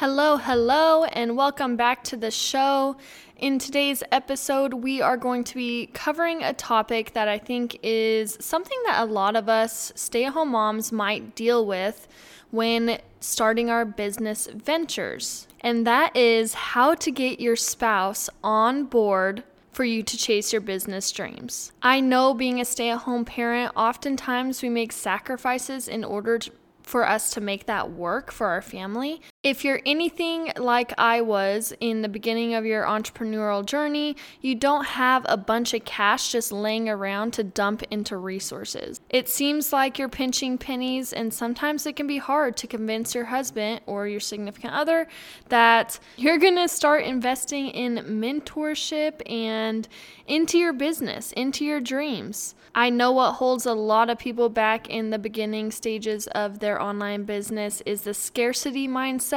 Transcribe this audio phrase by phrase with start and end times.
[0.00, 2.98] Hello, hello, and welcome back to the show.
[3.38, 8.36] In today's episode, we are going to be covering a topic that I think is
[8.38, 12.08] something that a lot of us stay at home moms might deal with
[12.50, 15.48] when starting our business ventures.
[15.62, 20.60] And that is how to get your spouse on board for you to chase your
[20.60, 21.72] business dreams.
[21.80, 26.50] I know being a stay at home parent, oftentimes we make sacrifices in order to
[26.86, 29.20] for us to make that work for our family.
[29.46, 34.84] If you're anything like I was in the beginning of your entrepreneurial journey, you don't
[34.84, 39.00] have a bunch of cash just laying around to dump into resources.
[39.08, 43.26] It seems like you're pinching pennies, and sometimes it can be hard to convince your
[43.26, 45.06] husband or your significant other
[45.48, 49.86] that you're gonna start investing in mentorship and
[50.26, 52.56] into your business, into your dreams.
[52.74, 56.82] I know what holds a lot of people back in the beginning stages of their
[56.82, 59.35] online business is the scarcity mindset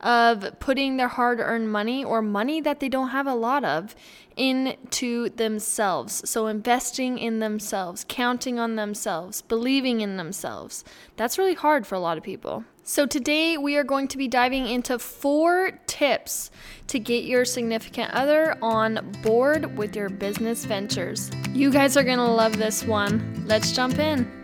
[0.00, 3.94] of putting their hard earned money or money that they don't have a lot of
[4.36, 6.28] into themselves.
[6.28, 10.84] So, investing in themselves, counting on themselves, believing in themselves.
[11.16, 12.64] That's really hard for a lot of people.
[12.82, 16.50] So, today we are going to be diving into four tips
[16.88, 21.30] to get your significant other on board with your business ventures.
[21.50, 23.44] You guys are going to love this one.
[23.46, 24.41] Let's jump in.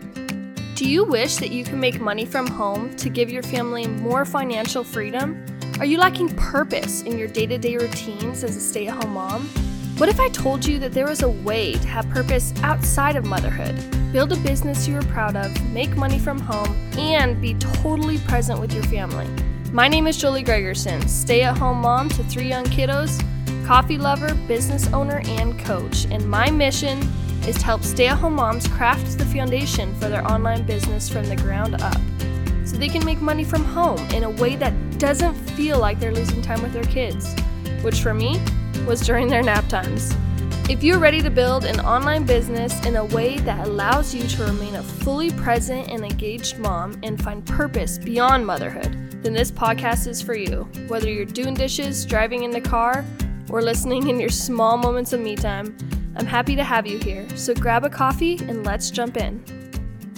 [0.79, 4.23] Do you wish that you can make money from home to give your family more
[4.23, 5.45] financial freedom?
[5.77, 9.15] Are you lacking purpose in your day to day routines as a stay at home
[9.15, 9.49] mom?
[9.97, 13.25] What if I told you that there was a way to have purpose outside of
[13.25, 13.75] motherhood?
[14.13, 18.61] Build a business you are proud of, make money from home, and be totally present
[18.61, 19.27] with your family.
[19.73, 23.21] My name is Joellee Gregerson, stay at home mom to three young kiddos,
[23.67, 26.05] coffee lover, business owner, and coach.
[26.09, 27.01] And my mission
[27.49, 31.25] is to help stay at home moms craft the foundation for their online business from
[31.25, 31.97] the ground up
[32.63, 36.13] so they can make money from home in a way that doesn't feel like they're
[36.13, 37.33] losing time with their kids,
[37.81, 38.39] which for me
[38.85, 40.15] was during their nap times.
[40.69, 44.43] If you're ready to build an online business in a way that allows you to
[44.43, 50.05] remain a fully present and engaged mom and find purpose beyond motherhood, then this podcast
[50.05, 50.69] is for you.
[50.87, 53.03] Whether you're doing dishes, driving in the car,
[53.49, 55.75] or listening in your small moments of me time,
[56.19, 57.25] I'm happy to have you here.
[57.37, 59.41] So grab a coffee and let's jump in.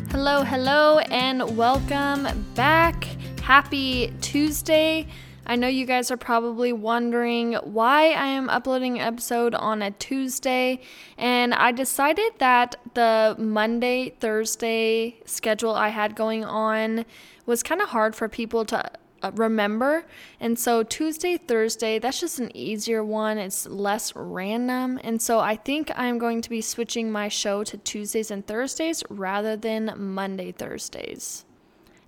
[0.09, 3.03] Hello, hello, and welcome back.
[3.43, 5.05] Happy Tuesday.
[5.45, 9.91] I know you guys are probably wondering why I am uploading an episode on a
[9.91, 10.79] Tuesday,
[11.19, 17.05] and I decided that the Monday, Thursday schedule I had going on
[17.45, 18.89] was kind of hard for people to
[19.23, 20.03] Uh, remember.
[20.39, 23.37] And so Tuesday, Thursday, that's just an easier one.
[23.37, 24.99] It's less random.
[25.03, 29.03] And so I think I'm going to be switching my show to Tuesdays and Thursdays
[29.09, 31.45] rather than Monday, Thursdays.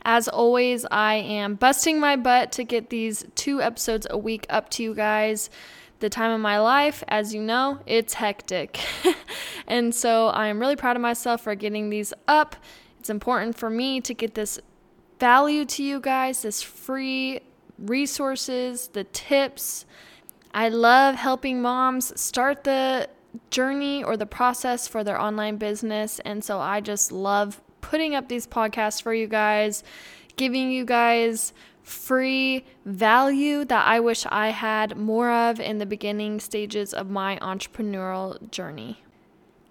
[0.06, 4.69] As always, I am busting my butt to get these two episodes a week up
[4.72, 5.50] to you guys.
[6.00, 8.80] The time of my life, as you know, it's hectic.
[9.68, 12.57] and so I am really proud of myself for getting these up.
[13.00, 14.59] It's important for me to get this
[15.24, 17.40] value to you guys, this free
[17.80, 19.86] resources, the tips.
[20.54, 23.08] I love helping moms start the
[23.50, 26.20] journey or the process for their online business.
[26.26, 29.82] And so I just love putting up these podcasts for you guys,
[30.36, 31.54] giving you guys
[31.84, 37.38] free value that I wish I had more of in the beginning stages of my
[37.38, 39.02] entrepreneurial journey.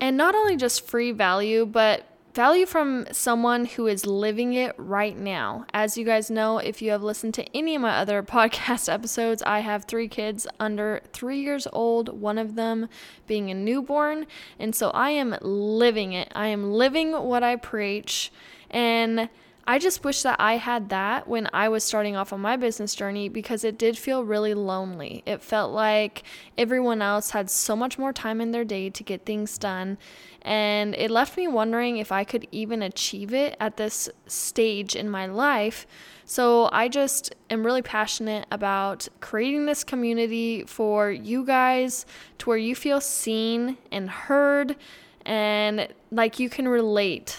[0.01, 5.17] And not only just free value, but value from someone who is living it right
[5.17, 5.67] now.
[5.75, 9.43] As you guys know, if you have listened to any of my other podcast episodes,
[9.43, 12.89] I have three kids under three years old, one of them
[13.27, 14.27] being a newborn.
[14.59, 16.33] And so I am living it.
[16.35, 18.33] I am living what I preach.
[18.71, 19.29] And
[19.65, 22.97] I just wish that I had that when I was starting off on my business
[22.97, 25.23] journey because it did feel really lonely.
[25.25, 26.25] It felt like
[26.59, 29.99] everyone else had so much more time in their day to get things done.
[30.43, 35.09] And it left me wondering if I could even achieve it at this stage in
[35.09, 35.87] my life.
[36.25, 42.05] So I just am really passionate about creating this community for you guys
[42.39, 44.77] to where you feel seen and heard
[45.25, 47.39] and like you can relate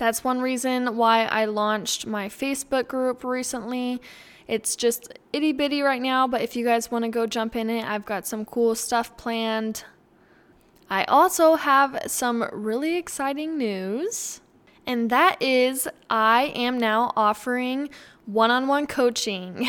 [0.00, 4.00] that's one reason why I launched my Facebook group recently.
[4.48, 7.68] It's just itty bitty right now, but if you guys want to go jump in
[7.68, 9.84] it, I've got some cool stuff planned.
[10.88, 14.40] I also have some really exciting news,
[14.86, 17.90] and that is I am now offering
[18.24, 19.68] one on one coaching.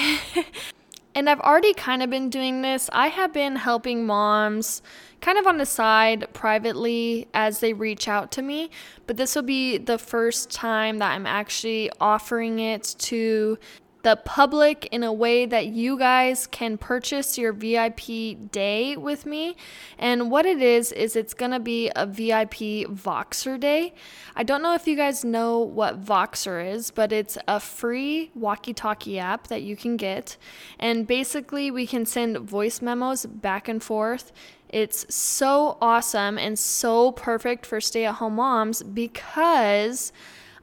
[1.14, 2.90] and I've already kind of been doing this.
[2.94, 4.82] I have been helping moms
[5.22, 8.70] kind of on the side privately as they reach out to me.
[9.08, 13.58] But this will be the first time that I'm actually offering it to
[14.04, 19.56] the public in a way that you guys can purchase your VIP day with me.
[19.98, 23.94] And what it is, is it's to be a VIP Voxer day.
[24.36, 28.74] I don't know if you guys know what Voxer is, but it's a free walkie
[28.74, 30.38] talkie app that you can get.
[30.80, 34.32] And basically, we can send voice memos back and forth.
[34.72, 40.14] It's so awesome and so perfect for stay at home moms because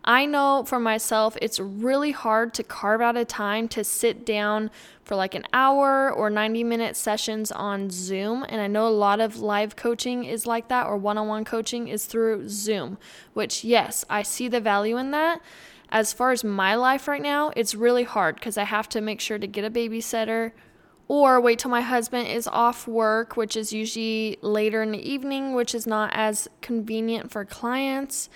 [0.05, 4.70] I know for myself, it's really hard to carve out a time to sit down
[5.05, 8.46] for like an hour or 90 minute sessions on Zoom.
[8.49, 11.44] And I know a lot of live coaching is like that, or one on one
[11.44, 12.96] coaching is through Zoom,
[13.34, 15.43] which, yes, I see the value in that.
[15.90, 19.20] As far as my life right now, it's really hard because I have to make
[19.20, 20.52] sure to get a babysitter
[21.08, 25.55] or wait till my husband is off work, which is usually later in the evening,
[25.55, 28.28] which is not as convenient for clients.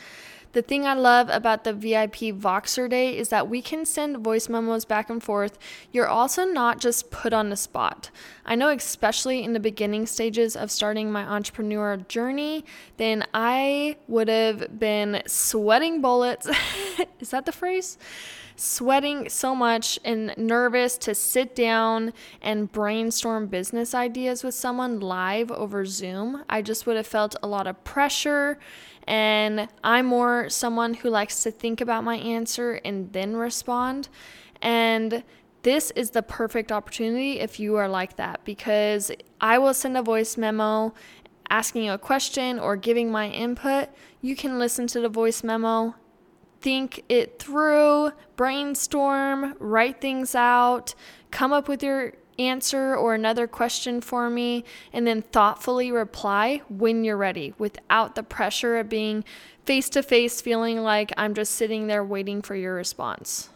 [0.53, 4.51] The thing I love about the VIP Voxer Day is that we can send voice
[4.51, 5.59] memos back and forth.
[5.93, 8.11] You're also not just put on the spot.
[8.45, 12.67] I know, especially in the beginning stages of starting my entrepreneur journey,
[12.99, 16.47] then I would have been sweating bullets.
[17.21, 17.97] is that the phrase?
[18.57, 25.51] Sweating so much and nervous to sit down and brainstorm business ideas with someone live
[25.51, 26.45] over Zoom.
[26.49, 28.59] I just would have felt a lot of pressure
[29.07, 34.09] and I'm more someone who likes to think about my answer and then respond.
[34.61, 35.25] And
[35.63, 39.11] this is the perfect opportunity if you are like that because
[39.41, 40.95] I will send a voice memo
[41.51, 43.89] asking a question or giving my input.
[44.21, 45.95] You can listen to the voice memo,
[46.62, 50.94] think it through, brainstorm, write things out,
[51.31, 57.05] come up with your answer or another question for me, and then thoughtfully reply when
[57.05, 59.25] you're ready without the pressure of being
[59.64, 63.50] face to face, feeling like I'm just sitting there waiting for your response.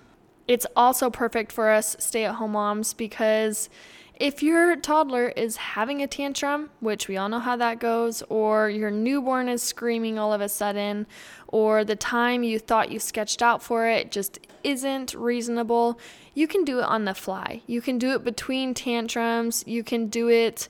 [0.47, 3.69] It's also perfect for us stay at home moms because
[4.17, 8.71] if your toddler is having a tantrum, which we all know how that goes, or
[8.71, 11.07] your newborn is screaming all of a sudden,
[11.49, 15.99] or the time you thought you sketched out for it just isn't reasonable,
[16.35, 17.63] you can do it on the fly.
[17.67, 19.63] You can do it between tantrums.
[19.67, 20.69] You can do it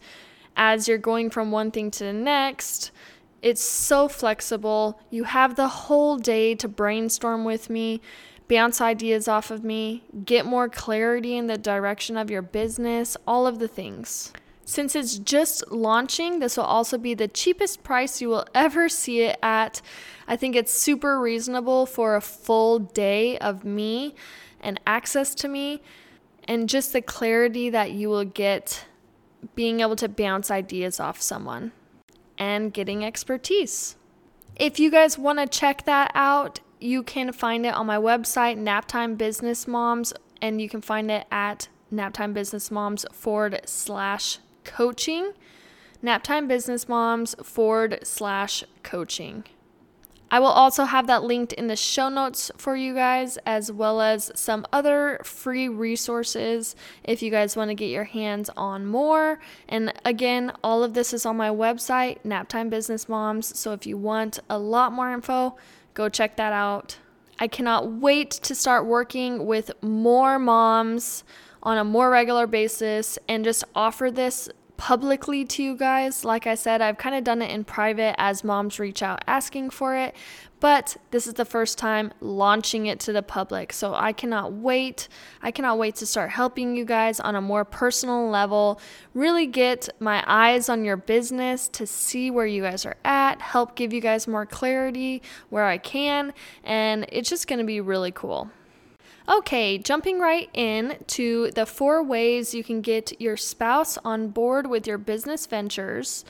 [0.56, 2.90] as you're going from one thing to the next.
[3.42, 5.00] It's so flexible.
[5.10, 8.00] You have the whole day to brainstorm with me,
[8.48, 13.46] bounce ideas off of me, get more clarity in the direction of your business, all
[13.46, 14.32] of the things.
[14.64, 19.22] Since it's just launching, this will also be the cheapest price you will ever see
[19.22, 19.80] it at.
[20.26, 24.16] I think it's super reasonable for a full day of me
[24.60, 25.82] and access to me,
[26.48, 28.86] and just the clarity that you will get
[29.54, 31.70] being able to bounce ideas off someone
[32.38, 33.94] and getting expertise.
[34.56, 38.58] If you guys want to check that out, you can find it on my website,
[38.58, 40.12] Naptime Business Moms,
[40.42, 45.32] and you can find it at Naptime Business Moms forward slash coaching.
[46.02, 49.44] Naptime Business Moms forward slash coaching.
[50.28, 54.00] I will also have that linked in the show notes for you guys, as well
[54.00, 56.74] as some other free resources
[57.04, 59.38] if you guys want to get your hands on more.
[59.68, 63.56] And again, all of this is on my website, Naptime Business Moms.
[63.56, 65.56] So if you want a lot more info,
[65.96, 66.98] go check that out.
[67.40, 71.24] I cannot wait to start working with more moms
[71.62, 76.22] on a more regular basis and just offer this publicly to you guys.
[76.24, 79.70] Like I said, I've kind of done it in private as moms reach out asking
[79.70, 80.14] for it,
[80.60, 83.72] but this is the first time launching it to the public.
[83.72, 85.08] So I cannot wait.
[85.42, 88.80] I cannot wait to start helping you guys on a more personal level,
[89.14, 93.76] really get my eyes on your business to see where you guys are at, help
[93.76, 96.32] give you guys more clarity where I can,
[96.64, 98.50] and it's just going to be really cool.
[99.28, 104.68] Okay, jumping right in to the four ways you can get your spouse on board
[104.68, 106.24] with your business ventures.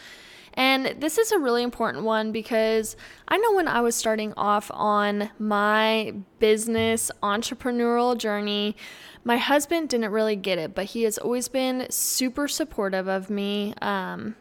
[0.57, 2.97] And this is a really important one because
[3.29, 8.75] I know when I was starting off on my business entrepreneurial journey,
[9.23, 13.75] my husband didn't really get it, but he has always been super supportive of me.
[13.83, 14.37] Um,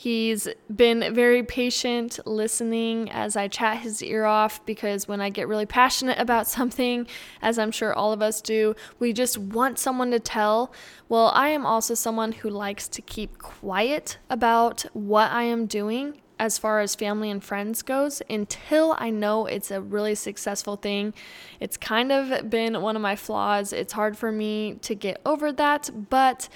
[0.00, 5.48] He's been very patient listening as I chat his ear off because when I get
[5.48, 7.08] really passionate about something,
[7.42, 10.72] as I'm sure all of us do, we just want someone to tell.
[11.08, 16.20] Well, I am also someone who likes to keep quiet about what I am doing
[16.38, 21.12] as far as family and friends goes until I know it's a really successful thing.
[21.58, 23.72] It's kind of been one of my flaws.
[23.72, 26.48] It's hard for me to get over that, but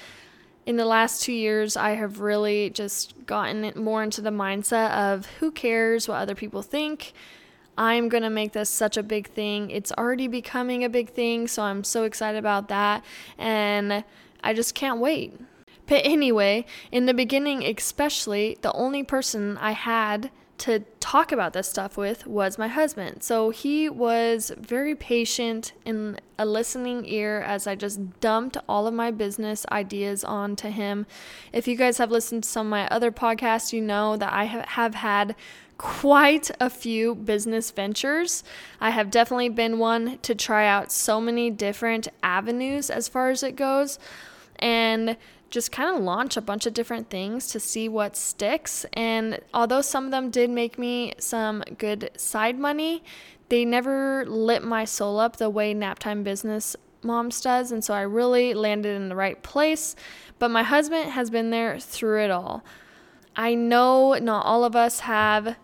[0.65, 5.27] in the last two years, I have really just gotten more into the mindset of
[5.41, 7.13] who cares what other people think.
[7.77, 9.71] I'm going to make this such a big thing.
[9.71, 13.05] It's already becoming a big thing, so I'm so excited about that.
[13.39, 14.05] And
[14.45, 15.41] I just can't wait.
[15.87, 20.31] But anyway, in the beginning, especially, the only person I had
[20.63, 23.25] to talk about this stuff with was my husband.
[23.25, 28.95] So he was very patient in a listening ear as I just dumped all of
[28.95, 31.05] my business ideas onto him.
[31.53, 34.45] If you guys have listened to some of my other podcasts, you know that I
[34.45, 35.35] have had
[35.79, 38.45] quite a few business ventures.
[38.81, 43.43] I have definitely been one to try out so many different avenues as far as
[43.43, 43.99] it goes.
[44.61, 45.17] And
[45.53, 48.85] just kind of launch a bunch of different things to see what sticks.
[48.95, 53.05] And although some of them did make me some good side money,
[53.51, 57.71] they never lit my soul up the way Naptime Business Moms does.
[57.71, 59.95] And so I really landed in the right place.
[60.39, 62.65] But my husband has been there through it all.
[63.37, 65.57] I know not all of us have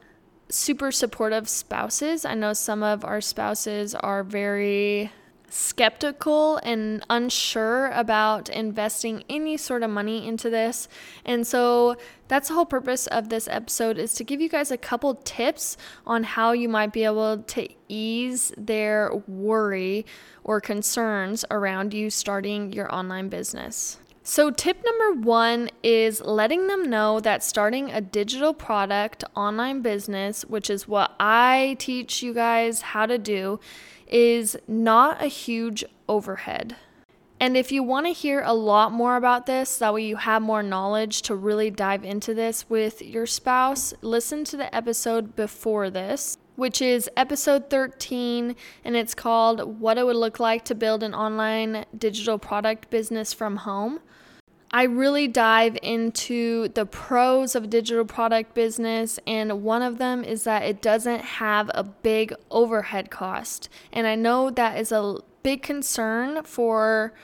[0.51, 2.27] super supportive spouses.
[2.27, 5.13] I know some of our spouses are very
[5.51, 10.89] skeptical and unsure about investing any sort of money into this.
[11.25, 11.97] And so
[12.29, 15.77] that's the whole purpose of this episode is to give you guys a couple tips
[16.07, 20.05] on how you might be able to ease their worry
[20.45, 23.99] or concerns around you starting your online business.
[24.31, 30.43] So, tip number one is letting them know that starting a digital product online business,
[30.43, 33.59] which is what I teach you guys how to do,
[34.09, 36.77] is not a huge overhead.
[37.41, 40.43] And if you want to hear a lot more about this, that way you have
[40.43, 45.89] more knowledge to really dive into this with your spouse, listen to the episode before
[45.89, 51.05] this, which is episode 13, and it's called What It Would Look Like to Build
[51.05, 54.01] an Online Digital Product Business from Home.
[54.71, 60.45] I really dive into the pros of digital product business, and one of them is
[60.45, 63.71] that it doesn't have a big overhead cost.
[63.93, 67.15] And I know that is a big concern for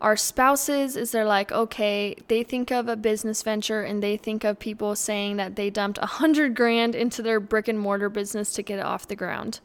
[0.00, 4.44] our spouses is they're like okay they think of a business venture and they think
[4.44, 8.52] of people saying that they dumped a hundred grand into their brick and mortar business
[8.54, 9.60] to get it off the ground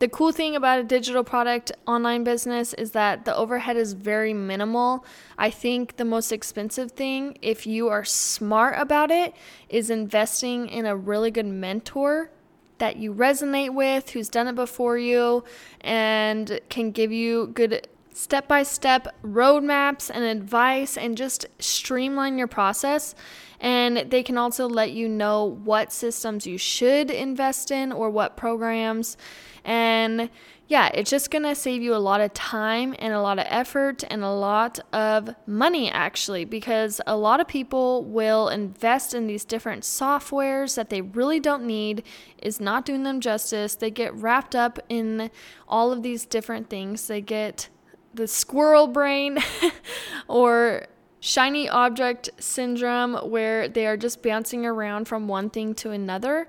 [0.00, 4.32] the cool thing about a digital product online business is that the overhead is very
[4.32, 5.04] minimal.
[5.36, 9.34] I think the most expensive thing, if you are smart about it,
[9.68, 12.30] is investing in a really good mentor
[12.78, 15.44] that you resonate with, who's done it before you,
[15.82, 22.48] and can give you good step by step roadmaps and advice and just streamline your
[22.48, 23.14] process.
[23.60, 28.38] And they can also let you know what systems you should invest in or what
[28.38, 29.18] programs.
[29.64, 30.30] And
[30.68, 34.04] yeah, it's just gonna save you a lot of time and a lot of effort
[34.08, 39.44] and a lot of money actually, because a lot of people will invest in these
[39.44, 42.04] different softwares that they really don't need,
[42.38, 43.74] is not doing them justice.
[43.74, 45.30] They get wrapped up in
[45.66, 47.08] all of these different things.
[47.08, 47.68] They get
[48.14, 49.38] the squirrel brain
[50.28, 50.86] or
[51.20, 56.48] shiny object syndrome, where they are just bouncing around from one thing to another.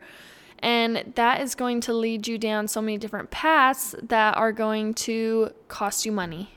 [0.61, 4.93] And that is going to lead you down so many different paths that are going
[4.95, 6.51] to cost you money.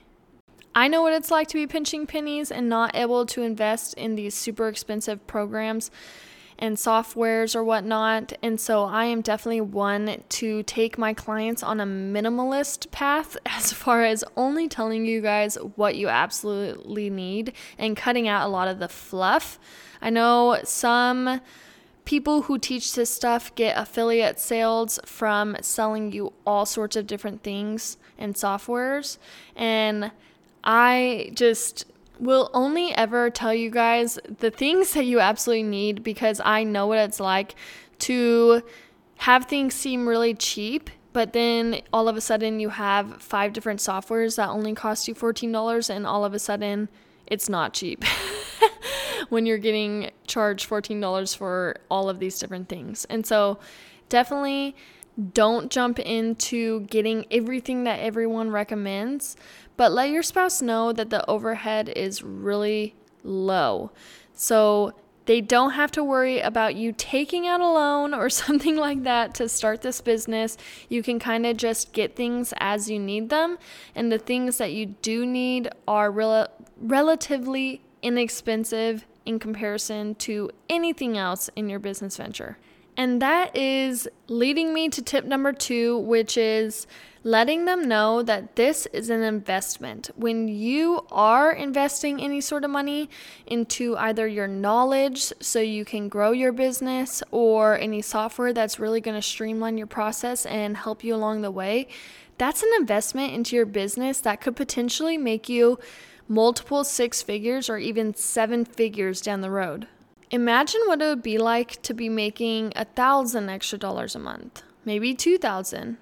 [0.74, 4.16] I know what it's like to be pinching pennies and not able to invest in
[4.16, 5.90] these super expensive programs
[6.58, 8.32] and softwares or whatnot.
[8.42, 13.72] And so I am definitely one to take my clients on a minimalist path as
[13.72, 18.68] far as only telling you guys what you absolutely need and cutting out a lot
[18.68, 19.58] of the fluff.
[20.02, 21.40] I know some
[22.04, 27.42] people who teach this stuff get affiliate sales from selling you all sorts of different
[27.42, 29.18] things and softwares.
[29.56, 30.12] And
[30.62, 31.86] I just
[32.20, 36.86] will only ever tell you guys the things that you absolutely need because I know
[36.86, 37.54] what it's like
[38.00, 38.62] to
[39.18, 43.80] have things seem really cheap, but then all of a sudden you have five different
[43.80, 46.88] softwares that only cost you $14 and all of a sudden
[47.26, 48.04] it's not cheap.
[49.34, 53.04] when you're getting charged $14 for all of these different things.
[53.06, 53.58] And so
[54.08, 54.76] definitely
[55.32, 59.36] don't jump into getting everything that everyone recommends,
[59.76, 63.90] but let your spouse know that the overhead is really low.
[64.32, 64.94] So
[65.26, 69.34] they don't have to worry about you taking out a loan or something like that
[69.34, 70.56] to start this business.
[70.88, 73.58] You can kind of just get things as you need them.
[73.96, 76.48] And the things that you do need are rel-
[76.80, 82.58] relatively inexpensive in comparison to anything else in your business venture.
[82.96, 86.86] And that is leading me to tip number two, which is
[87.24, 90.10] letting them know that this is an investment.
[90.14, 93.08] When you are investing any sort of money
[93.46, 99.00] into either your knowledge so you can grow your business or any software that's really
[99.00, 101.88] going to streamline your process and help you along the way,
[102.36, 105.78] that's an investment into your business that could potentially make you
[106.28, 109.86] multiple six figures or even seven figures down the road.
[110.30, 114.62] Imagine what it would be like to be making a thousand extra dollars a month,
[114.84, 115.98] maybe two thousand.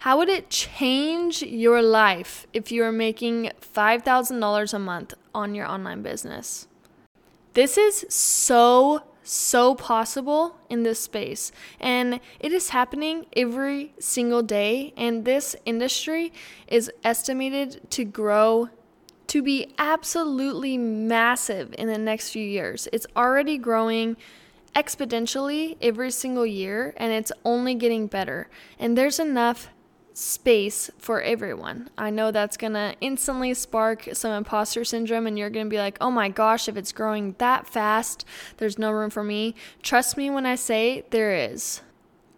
[0.00, 5.66] How would it change your life if you were making $5,000 a month on your
[5.66, 6.66] online business?
[7.52, 11.52] This is so, so possible in this space.
[11.78, 14.94] And it is happening every single day.
[14.96, 16.32] And this industry
[16.66, 18.70] is estimated to grow
[19.30, 22.88] to be absolutely massive in the next few years.
[22.92, 24.16] It's already growing
[24.74, 28.48] exponentially every single year and it's only getting better.
[28.76, 29.68] And there's enough
[30.14, 31.90] space for everyone.
[31.96, 35.78] I know that's going to instantly spark some imposter syndrome, and you're going to be
[35.78, 38.24] like, oh my gosh, if it's growing that fast,
[38.56, 39.54] there's no room for me.
[39.80, 41.82] Trust me when I say there is.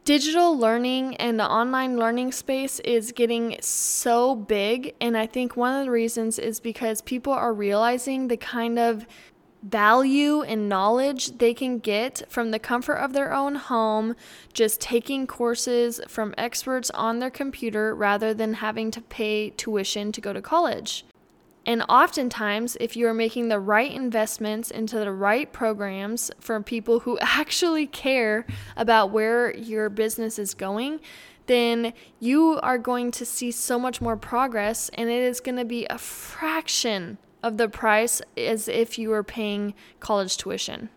[0.05, 5.79] Digital learning and the online learning space is getting so big, and I think one
[5.79, 9.07] of the reasons is because people are realizing the kind of
[9.63, 14.17] value and knowledge they can get from the comfort of their own home,
[14.53, 20.21] just taking courses from experts on their computer rather than having to pay tuition to
[20.21, 21.05] go to college.
[21.65, 27.01] And oftentimes, if you are making the right investments into the right programs for people
[27.01, 31.01] who actually care about where your business is going,
[31.47, 35.65] then you are going to see so much more progress and it is going to
[35.65, 40.89] be a fraction of the price as if you were paying college tuition.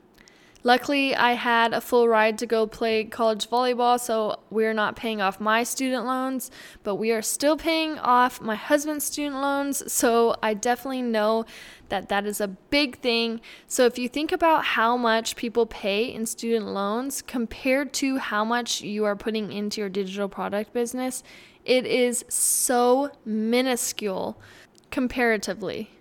[0.66, 5.22] Luckily, I had a full ride to go play college volleyball, so we're not paying
[5.22, 6.50] off my student loans,
[6.82, 9.94] but we are still paying off my husband's student loans.
[9.94, 11.46] So I definitely know
[11.90, 13.42] that that is a big thing.
[13.68, 18.44] So if you think about how much people pay in student loans compared to how
[18.44, 21.22] much you are putting into your digital product business,
[21.64, 24.42] it is so minuscule
[24.90, 25.92] comparatively.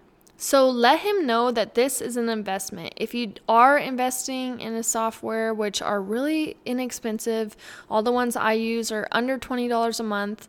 [0.45, 2.93] So let him know that this is an investment.
[2.99, 7.57] If you are investing in a software which are really inexpensive,
[7.89, 10.47] all the ones I use are under $20 a month,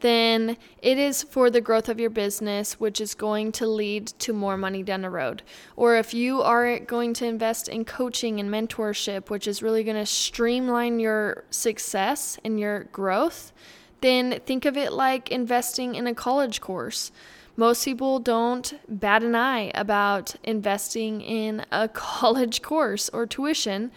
[0.00, 4.32] then it is for the growth of your business, which is going to lead to
[4.32, 5.42] more money down the road.
[5.76, 9.98] Or if you are going to invest in coaching and mentorship, which is really going
[9.98, 13.52] to streamline your success and your growth,
[14.00, 17.12] then think of it like investing in a college course.
[17.56, 23.92] Most people don't bat an eye about investing in a college course or tuition,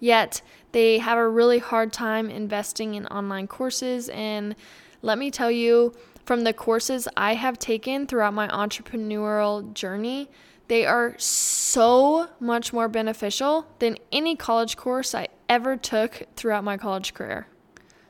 [0.00, 0.40] yet
[0.72, 4.08] they have a really hard time investing in online courses.
[4.08, 4.56] And
[5.02, 5.94] let me tell you,
[6.24, 10.30] from the courses I have taken throughout my entrepreneurial journey,
[10.68, 16.78] they are so much more beneficial than any college course I ever took throughout my
[16.78, 17.46] college career.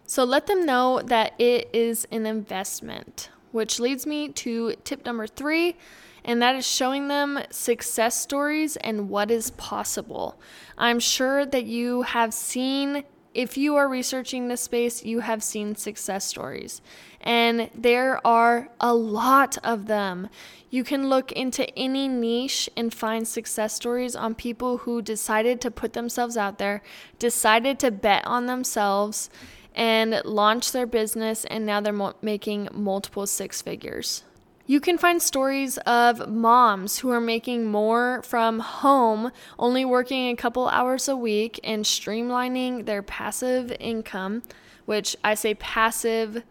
[0.07, 5.27] So let them know that it is an investment which leads me to tip number
[5.27, 5.77] three,
[6.25, 10.41] and that is showing them success stories and what is possible.
[10.77, 15.75] I'm sure that you have seen, if you are researching this space, you have seen
[15.75, 16.81] success stories,
[17.21, 20.29] and there are a lot of them.
[20.71, 25.71] You can look into any niche and find success stories on people who decided to
[25.71, 26.83] put themselves out there,
[27.19, 29.29] decided to bet on themselves
[29.75, 34.25] and launched their business, and now they're mo- making multiple six figures.
[34.67, 40.37] You can find stories of moms who are making more from home, only working a
[40.37, 44.43] couple hours a week and streamlining their passive income,
[44.85, 46.45] which I say passive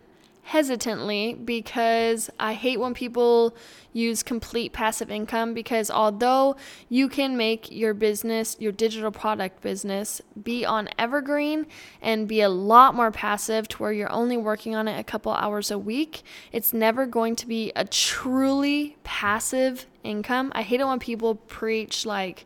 [0.44, 3.56] hesitantly because I hate when people
[3.94, 6.56] use complete passive income because although
[6.90, 11.68] you can make your business, your digital product business, be on evergreen
[12.02, 15.32] and be a lot more passive to where you're only working on it a couple
[15.32, 20.52] hours a week, it's never going to be a truly passive income.
[20.56, 22.46] I hate it when people preach like,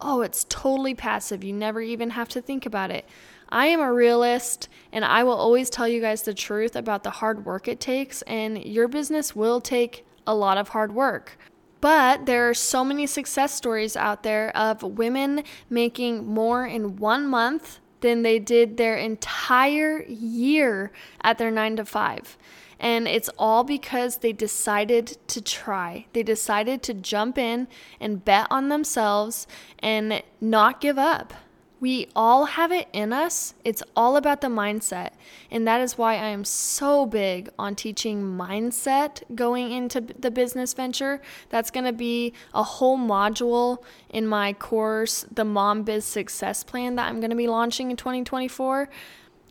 [0.00, 1.44] oh, it's totally passive.
[1.44, 3.06] You never even have to think about it.
[3.54, 7.10] I am a realist and I will always tell you guys the truth about the
[7.10, 11.38] hard work it takes, and your business will take a lot of hard work.
[11.80, 17.28] But there are so many success stories out there of women making more in one
[17.28, 20.90] month than they did their entire year
[21.22, 22.36] at their nine to five.
[22.80, 26.06] And it's all because they decided to try.
[26.12, 27.68] They decided to jump in
[28.00, 29.46] and bet on themselves
[29.78, 31.32] and not give up.
[31.80, 33.54] We all have it in us.
[33.64, 35.10] It's all about the mindset.
[35.50, 40.72] And that is why I am so big on teaching mindset going into the business
[40.72, 41.20] venture.
[41.50, 46.94] That's going to be a whole module in my course, the Mom Biz Success Plan
[46.96, 48.88] that I'm going to be launching in 2024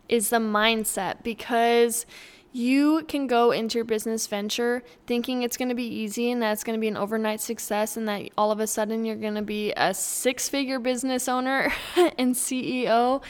[0.08, 2.06] is the mindset because
[2.54, 6.52] you can go into your business venture thinking it's going to be easy and that
[6.52, 9.34] it's going to be an overnight success and that all of a sudden you're going
[9.34, 11.72] to be a six figure business owner
[12.16, 13.20] and CEO.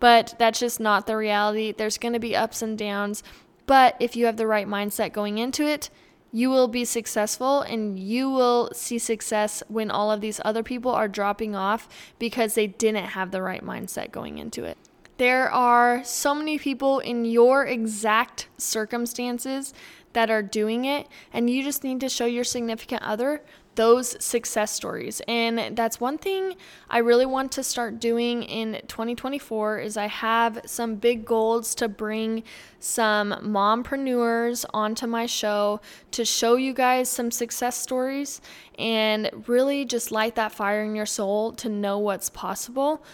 [0.00, 1.70] But that's just not the reality.
[1.70, 3.22] There's going to be ups and downs.
[3.66, 5.88] But if you have the right mindset going into it,
[6.32, 10.90] you will be successful and you will see success when all of these other people
[10.90, 14.76] are dropping off because they didn't have the right mindset going into it.
[15.16, 19.72] There are so many people in your exact circumstances
[20.12, 23.42] that are doing it, and you just need to show your significant other
[23.74, 25.20] those success stories.
[25.26, 26.54] And that's one thing
[26.88, 31.88] I really want to start doing in 2024 is I have some big goals to
[31.88, 32.44] bring
[32.78, 35.80] some mompreneurs onto my show
[36.12, 38.40] to show you guys some success stories
[38.78, 43.04] and really just light that fire in your soul to know what's possible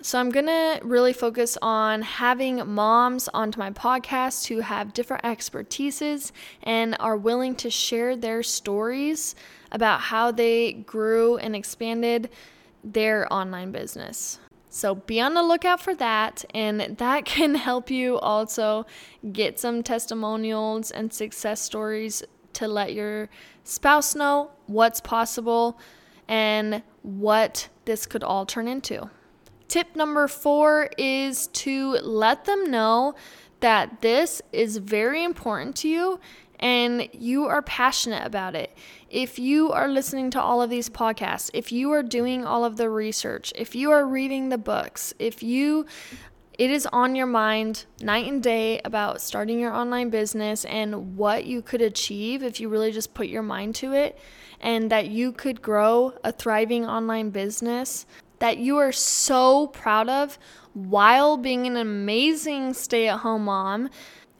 [0.00, 6.30] so, I'm to really focus on having moms onto my podcast who have different expertises
[6.62, 9.34] and are willing to share their stories
[9.72, 12.30] about how they grew and expanded
[12.84, 14.38] their online business.
[14.70, 18.86] So, be on the lookout for that, and that can help you also
[19.32, 23.28] get some testimonials and success stories to let your
[23.64, 25.76] spouse know what's possible
[26.28, 29.10] and what this could all turn into.
[29.68, 33.14] Tip number four is to let them know
[33.60, 36.20] that this is very important to you
[36.58, 38.74] and you are passionate about it.
[39.10, 42.76] If you are listening to all of these podcasts, if you are doing all of
[42.78, 45.86] the research, if you are reading the books, if you
[46.58, 51.44] it is on your mind night and day about starting your online business and what
[51.44, 54.18] you could achieve if you really just put your mind to it,
[54.60, 58.06] and that you could grow a thriving online business
[58.38, 60.38] that you are so proud of
[60.74, 63.90] while being an amazing stay at home mom.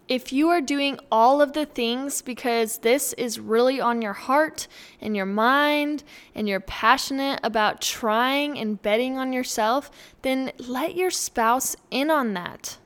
[0.07, 4.67] If you are doing all of the things because this is really on your heart
[5.03, 6.03] and your mind
[6.35, 9.91] and you're passionate about trying and betting on yourself,
[10.23, 12.79] then let your spouse in on that.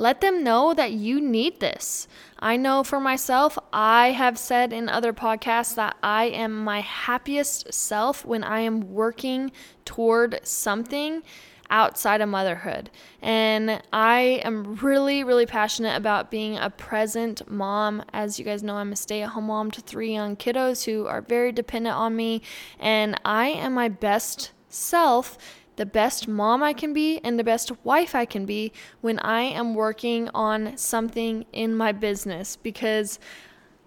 [0.00, 2.08] Let them know that you need this.
[2.38, 7.74] I know for myself, I have said in other podcasts that I am my happiest
[7.74, 9.52] self when I am working
[9.84, 11.22] toward something
[11.68, 12.88] outside of motherhood.
[13.20, 18.02] And I am really, really passionate about being a present mom.
[18.10, 21.08] As you guys know, I'm a stay at home mom to three young kiddos who
[21.08, 22.40] are very dependent on me.
[22.78, 25.36] And I am my best self
[25.76, 29.42] the best mom I can be and the best wife I can be when I
[29.42, 33.18] am working on something in my business because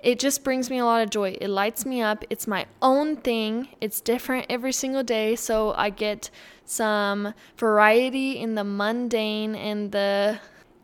[0.04, 1.38] it just brings me a lot of joy.
[1.40, 2.26] It lights me up.
[2.30, 3.70] It's my own thing.
[3.80, 5.38] It's different every single day.
[5.38, 6.30] So I get
[6.66, 10.40] some variety in the mundane and the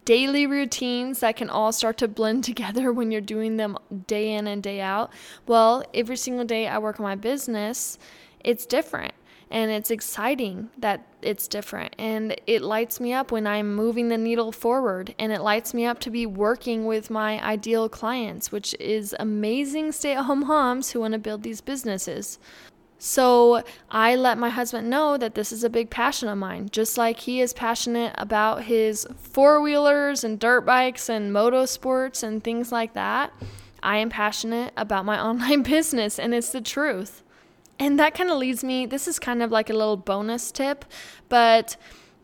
[0.06, 4.48] daily routines that can all start to blend together when you're doing them day in
[4.48, 5.12] and day out.
[5.46, 8.00] Well, every single day I work on my business,
[8.42, 9.14] it's different
[9.52, 14.18] and it's exciting that it's different and it lights me up when I'm moving the
[14.18, 18.76] needle forward and it lights me up to be working with my ideal clients which
[18.80, 22.40] is amazing stay-at-home moms who want to build these businesses.
[23.02, 26.98] So I let my husband know that this is a big passion of mine, just
[26.98, 32.74] like he is passionate about his four wheelers and dirt bikes and motorsports and things
[32.74, 33.32] like that.
[33.82, 37.24] I am passionate about my online business, and it's the truth.
[37.80, 40.84] And that kind of leads me, this is kind of like a little bonus tip,
[41.30, 41.78] but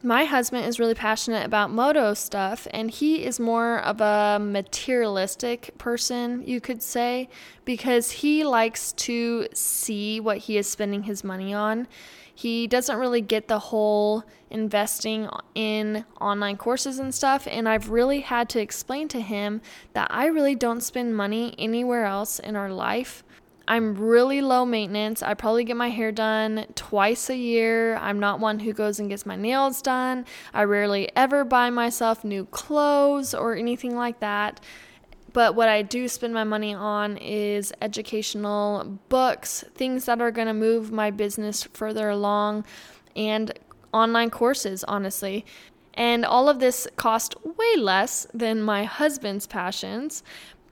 [0.04, 5.76] my husband is really passionate about moto stuff and he is more of a materialistic
[5.78, 7.30] person, you could say,
[7.64, 11.88] because he likes to see what he is spending his money on.
[12.36, 18.20] He doesn't really get the whole investing in online courses and stuff, and I've really
[18.20, 19.62] had to explain to him
[19.94, 23.24] that I really don't spend money anywhere else in our life
[23.68, 25.24] I'm really low maintenance.
[25.24, 27.96] I probably get my hair done twice a year.
[27.98, 30.26] I'm not one who goes and gets my nails done.
[30.54, 34.60] I rarely ever buy myself new clothes or anything like that.
[35.34, 40.48] But what I do spend my money on is educational books, things that are going
[40.48, 42.66] to move my business further along,
[43.18, 43.52] and
[43.92, 45.46] online courses, honestly.
[45.94, 50.24] And all of this cost way less than my husband's passions,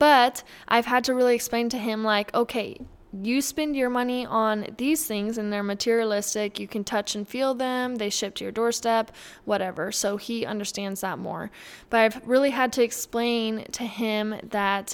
[0.04, 2.78] but I've had to really explain to him, like, okay,
[3.13, 6.60] you spend your money on these things and they're materialistic.
[6.60, 9.12] You can touch and feel them, they ship to your doorstep,
[9.46, 9.94] whatever.
[9.94, 11.52] So he understands that more.
[11.89, 14.94] But I've really had to explain to him that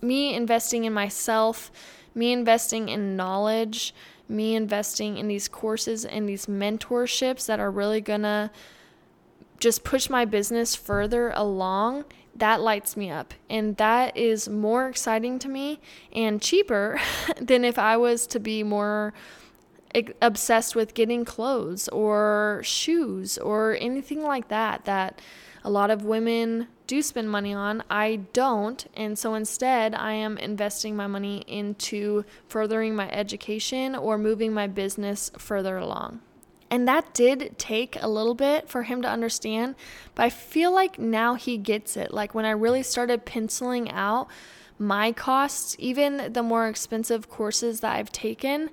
[0.00, 1.72] me investing in myself,
[2.14, 3.92] me investing in knowledge,
[4.28, 8.52] me investing in these courses and these mentorships that are really gonna
[9.58, 12.04] just push my business further along
[12.38, 13.34] that lights me up.
[13.48, 15.80] And that is more exciting to me
[16.12, 17.00] and cheaper
[17.40, 19.12] than if I was to be more
[20.20, 25.20] obsessed with getting clothes or shoes or anything like that that
[25.64, 27.82] a lot of women do spend money on.
[27.90, 28.86] I don't.
[28.94, 34.66] And so instead, I am investing my money into furthering my education or moving my
[34.66, 36.20] business further along.
[36.70, 39.74] And that did take a little bit for him to understand,
[40.14, 42.12] but I feel like now he gets it.
[42.12, 44.28] Like when I really started penciling out
[44.78, 48.70] my costs, even the more expensive courses that I've taken,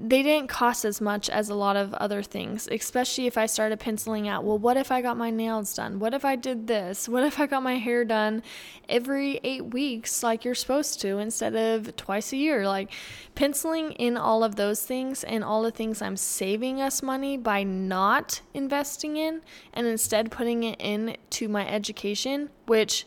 [0.00, 3.80] they didn't cost as much as a lot of other things, especially if I started
[3.80, 5.98] penciling out, well, what if I got my nails done?
[5.98, 7.08] What if I did this?
[7.08, 8.42] What if I got my hair done
[8.88, 12.66] every eight weeks, like you're supposed to, instead of twice a year?
[12.66, 12.90] Like
[13.34, 17.62] penciling in all of those things and all the things I'm saving us money by
[17.62, 23.06] not investing in and instead putting it into my education, which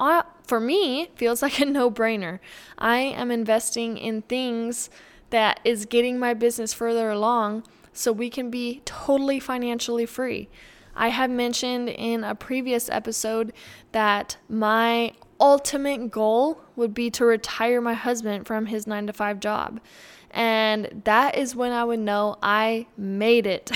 [0.00, 2.38] uh, for me feels like a no brainer.
[2.78, 4.90] I am investing in things
[5.30, 10.48] that is getting my business further along so we can be totally financially free.
[10.94, 13.52] I have mentioned in a previous episode
[13.92, 19.40] that my ultimate goal would be to retire my husband from his 9 to 5
[19.40, 19.80] job.
[20.30, 23.70] And that is when I would know I made it.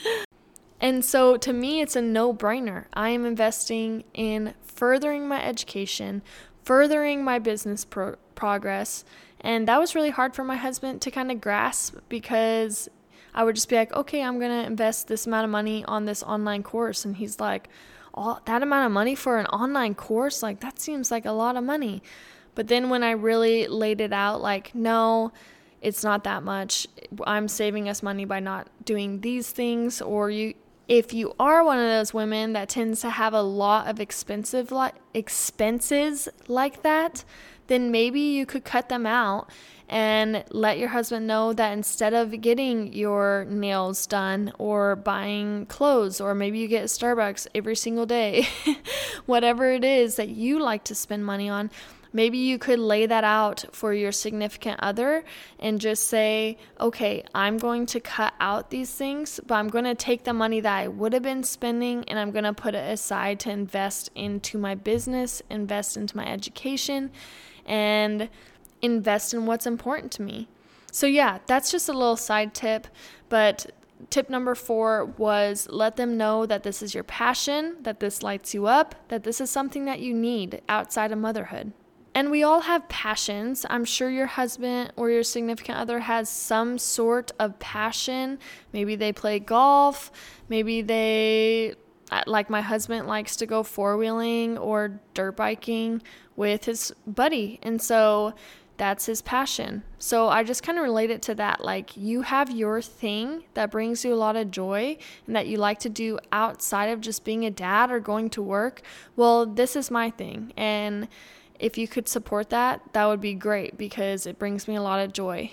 [0.80, 2.86] and so to me, it's a no brainer.
[2.94, 6.22] I am investing in furthering my education,
[6.64, 9.04] furthering my business pro- progress,
[9.40, 12.88] and that was really hard for my husband to kind of grasp because
[13.34, 16.06] I would just be like, okay, I'm going to invest this amount of money on
[16.06, 17.04] this online course.
[17.04, 17.68] And he's like,
[18.14, 20.42] all that amount of money for an online course?
[20.42, 22.02] Like, that seems like a lot of money.
[22.54, 25.32] But then when I really laid it out, like, no,
[25.82, 26.86] it's not that much.
[27.26, 30.00] I'm saving us money by not doing these things.
[30.00, 30.54] Or you,
[30.88, 34.72] if you are one of those women that tends to have a lot of expensive
[34.72, 37.22] li- expenses like that,
[37.66, 39.50] then maybe you could cut them out
[39.88, 46.20] and let your husband know that instead of getting your nails done or buying clothes,
[46.20, 48.48] or maybe you get Starbucks every single day,
[49.26, 51.70] whatever it is that you like to spend money on,
[52.12, 55.22] maybe you could lay that out for your significant other
[55.60, 59.94] and just say, okay, I'm going to cut out these things, but I'm going to
[59.94, 62.90] take the money that I would have been spending and I'm going to put it
[62.90, 67.12] aside to invest into my business, invest into my education
[67.66, 68.28] and
[68.82, 70.48] invest in what's important to me.
[70.90, 72.86] So, yeah, that's just a little side tip.
[73.28, 73.70] But
[74.10, 78.54] tip number four was let them know that this is your passion, that this lights
[78.54, 81.72] you up, that this is something that you need outside of motherhood.
[82.14, 83.66] And we all have passions.
[83.68, 88.38] I'm sure your husband or your significant other has some sort of passion.
[88.72, 90.10] Maybe they play golf,
[90.48, 91.74] maybe they
[92.10, 96.00] uh, like my husband likes to go four wheeling or dirt biking
[96.36, 97.58] with his buddy.
[97.62, 98.34] And so
[98.76, 99.82] that's his passion.
[99.98, 101.64] So I just kind of relate it to that.
[101.64, 105.56] Like you have your thing that brings you a lot of joy and that you
[105.56, 108.82] like to do outside of just being a dad or going to work.
[109.16, 110.52] Well, this is my thing.
[110.56, 111.08] And
[111.58, 115.00] if you could support that, that would be great because it brings me a lot
[115.00, 115.50] of joy.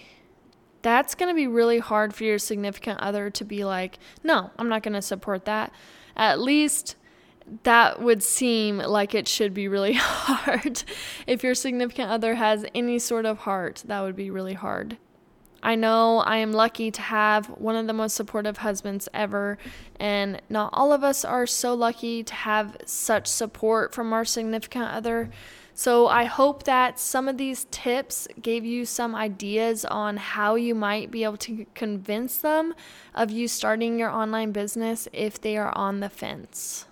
[0.82, 4.68] That's going to be really hard for your significant other to be like, no, I'm
[4.68, 5.72] not going to support that
[6.16, 6.96] at least
[7.64, 10.84] that would seem like it should be really hard.
[11.28, 14.98] if your significant other has any sort of heart, that would be really hard.
[15.66, 19.58] I know I am lucky to have one of the most supportive husbands ever,
[19.98, 24.92] and not all of us are so lucky to have such support from our significant
[24.92, 25.30] other.
[25.74, 30.76] So I hope that some of these tips gave you some ideas on how you
[30.76, 32.76] might be able to convince them
[33.16, 36.86] of you starting your online business if they are on the fence.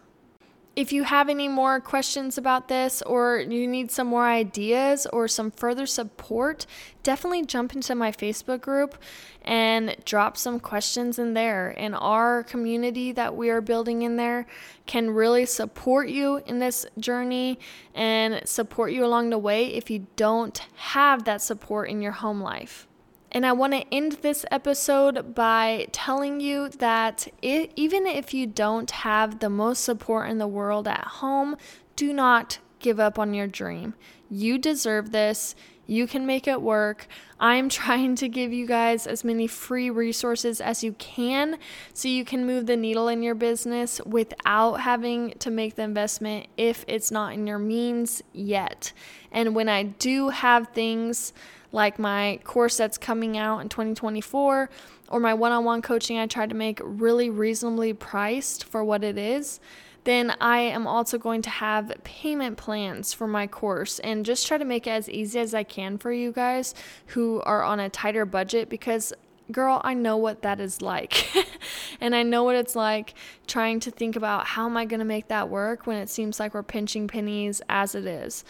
[0.73, 5.27] If you have any more questions about this or you need some more ideas or
[5.27, 6.65] some further support,
[7.03, 8.97] definitely jump into my Facebook group
[9.41, 11.75] and drop some questions in there.
[11.77, 14.47] And our community that we are building in there
[14.85, 17.59] can really support you in this journey
[17.93, 22.39] and support you along the way if you don't have that support in your home
[22.39, 22.87] life.
[23.31, 28.45] And I want to end this episode by telling you that it, even if you
[28.45, 31.55] don't have the most support in the world at home,
[31.95, 33.93] do not give up on your dream.
[34.29, 35.55] You deserve this.
[35.87, 37.07] You can make it work.
[37.39, 41.57] I'm trying to give you guys as many free resources as you can
[41.93, 46.47] so you can move the needle in your business without having to make the investment
[46.57, 48.91] if it's not in your means yet.
[49.31, 51.31] And when I do have things
[51.71, 54.69] like my course that's coming out in 2024
[55.09, 59.03] or my one on one coaching, I try to make really reasonably priced for what
[59.03, 59.59] it is
[60.03, 64.57] then I am also going to have payment plans for my course and just try
[64.57, 66.73] to make it as easy as I can for you guys
[67.07, 69.13] who are on a tighter budget because
[69.51, 71.29] girl, I know what that is like.
[72.01, 73.13] and I know what it's like
[73.47, 76.39] trying to think about how am I going to make that work when it seems
[76.39, 78.43] like we're pinching pennies as it is.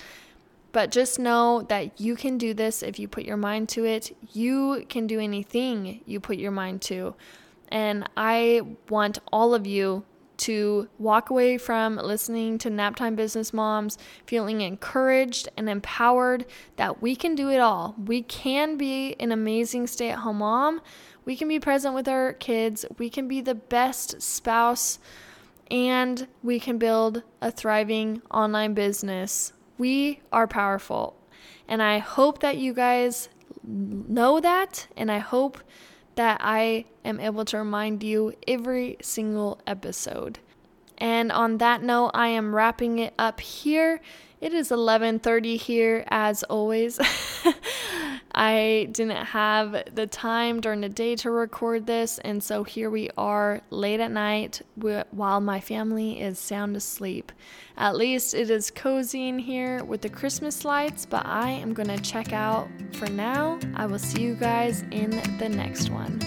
[0.71, 4.15] But just know that you can do this if you put your mind to it.
[4.31, 7.15] You can do anything you put your mind to.
[7.69, 10.05] And I want all of you
[10.37, 16.45] to walk away from listening to Naptime Business Moms feeling encouraged and empowered
[16.77, 17.95] that we can do it all.
[18.05, 20.81] We can be an amazing stay at home mom.
[21.25, 22.85] We can be present with our kids.
[22.97, 24.97] We can be the best spouse.
[25.69, 29.53] And we can build a thriving online business.
[29.81, 31.17] We are powerful.
[31.67, 33.29] And I hope that you guys
[33.63, 34.85] know that.
[34.95, 35.57] And I hope
[36.13, 40.37] that I am able to remind you every single episode.
[40.99, 44.01] And on that note, I am wrapping it up here.
[44.39, 46.99] It is 11:30 here as always.
[48.43, 53.11] I didn't have the time during the day to record this, and so here we
[53.15, 54.63] are late at night
[55.11, 57.31] while my family is sound asleep.
[57.77, 61.99] At least it is cozy in here with the Christmas lights, but I am to
[61.99, 63.59] check out for now.
[63.75, 66.19] I will see you guys in the next one.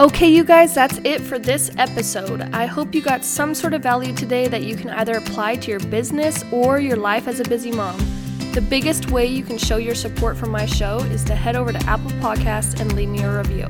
[0.00, 2.40] Okay, you guys, that's it for this episode.
[2.52, 5.70] I hope you got some sort of value today that you can either apply to
[5.70, 8.19] your business or your life as a busy mom.
[8.52, 11.72] The biggest way you can show your support for my show is to head over
[11.72, 13.68] to Apple Podcasts and leave me a review.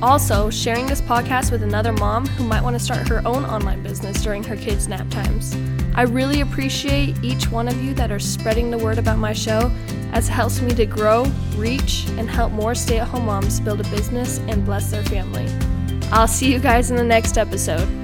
[0.00, 3.82] Also, sharing this podcast with another mom who might want to start her own online
[3.82, 5.56] business during her kids' nap times.
[5.96, 9.68] I really appreciate each one of you that are spreading the word about my show
[10.12, 11.24] as it helps me to grow,
[11.56, 15.48] reach, and help more stay at home moms build a business and bless their family.
[16.12, 17.99] I'll see you guys in the next episode.